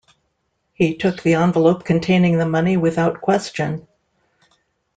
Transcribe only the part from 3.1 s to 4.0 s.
question.